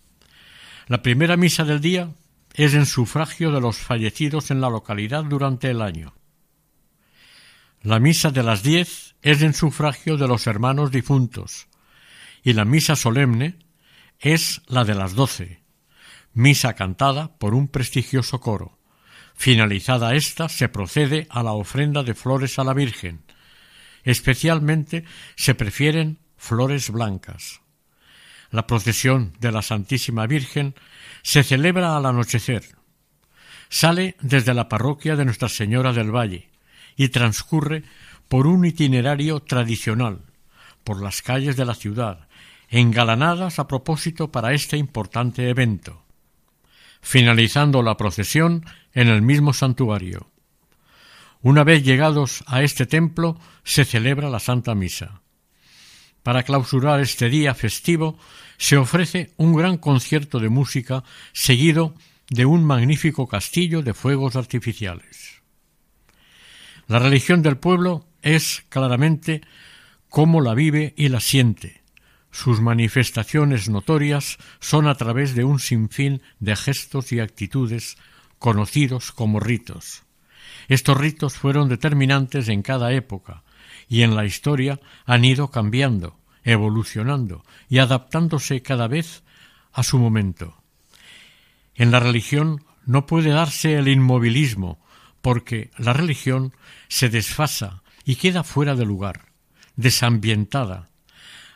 [0.86, 2.12] La primera misa del día
[2.54, 6.14] es en sufragio de los fallecidos en la localidad durante el año.
[7.82, 11.66] La misa de las diez es en sufragio de los hermanos difuntos
[12.44, 13.58] y la misa solemne
[14.20, 15.64] es la de las doce,
[16.32, 18.78] misa cantada por un prestigioso coro.
[19.34, 23.24] Finalizada esta, se procede a la ofrenda de flores a la Virgen,
[24.04, 25.04] Especialmente
[25.36, 27.60] se prefieren flores blancas.
[28.50, 30.74] La procesión de la Santísima Virgen
[31.22, 32.64] se celebra al anochecer.
[33.68, 36.50] Sale desde la parroquia de Nuestra Señora del Valle
[36.96, 37.84] y transcurre
[38.28, 40.20] por un itinerario tradicional,
[40.84, 42.28] por las calles de la ciudad,
[42.68, 46.02] engalanadas a propósito para este importante evento,
[47.00, 50.31] finalizando la procesión en el mismo santuario.
[51.42, 55.22] Una vez llegados a este templo se celebra la Santa Misa.
[56.22, 58.16] Para clausurar este día festivo
[58.58, 61.96] se ofrece un gran concierto de música seguido
[62.30, 65.42] de un magnífico castillo de fuegos artificiales.
[66.86, 69.40] La religión del pueblo es claramente
[70.08, 71.82] cómo la vive y la siente.
[72.30, 77.96] Sus manifestaciones notorias son a través de un sinfín de gestos y actitudes
[78.38, 80.04] conocidos como ritos.
[80.68, 83.42] Estos ritos fueron determinantes en cada época
[83.88, 89.22] y en la historia han ido cambiando, evolucionando y adaptándose cada vez
[89.72, 90.56] a su momento.
[91.74, 94.80] En la religión no puede darse el inmovilismo,
[95.20, 96.52] porque la religión
[96.88, 99.26] se desfasa y queda fuera de lugar,
[99.76, 100.90] desambientada.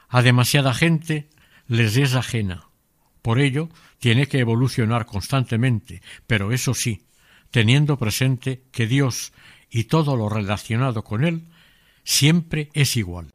[0.09, 1.29] A demasiada gente
[1.67, 2.69] les es ajena.
[3.23, 7.06] Por ello, tiene que evolucionar constantemente, pero eso sí,
[7.51, 9.33] teniendo presente que Dios
[9.71, 11.49] y todo lo relacionado con Él
[12.05, 13.33] siempre es igual.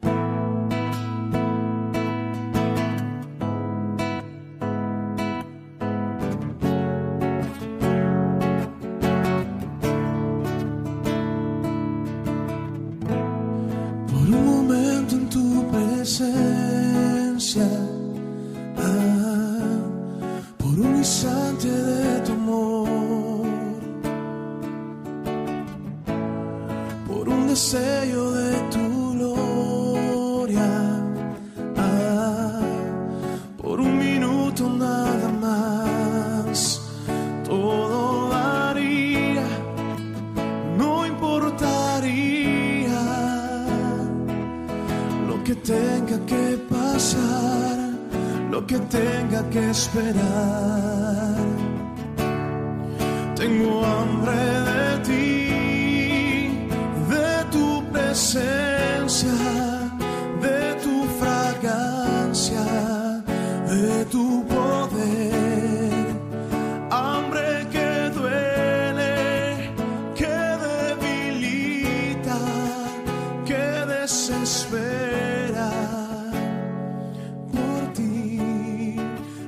[77.51, 78.95] por ti.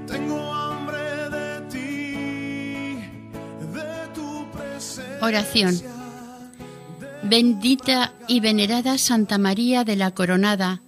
[0.08, 2.98] Tengo hambre de ti,
[3.74, 5.20] de tu presencia.
[5.22, 5.82] Oración.
[7.24, 10.82] Bendita y venerada Santa María de la Coronada,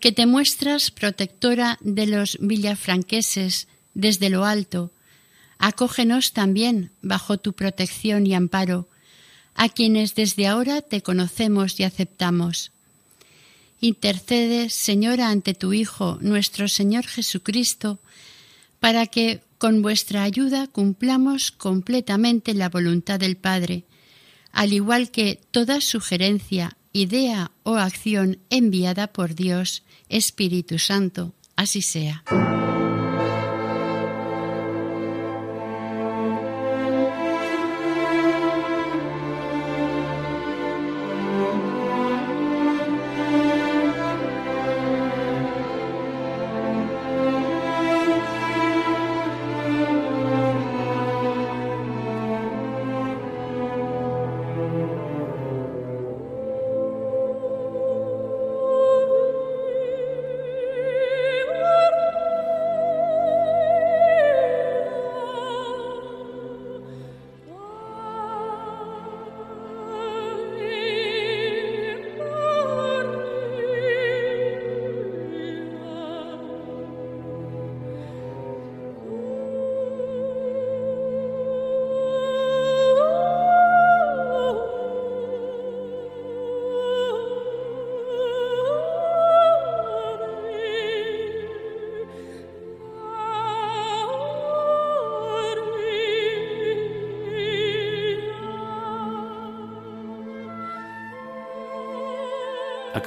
[0.00, 4.92] que te muestras protectora de los villafranqueses desde lo alto,
[5.58, 8.88] acógenos también bajo tu protección y amparo,
[9.54, 12.72] a quienes desde ahora te conocemos y aceptamos.
[13.80, 18.00] Intercede, Señora, ante tu Hijo, nuestro Señor Jesucristo,
[18.80, 23.84] para que con vuestra ayuda cumplamos completamente la voluntad del Padre,
[24.52, 32.24] al igual que toda sugerencia, idea o acción enviada por Dios, Espíritu Santo, así sea.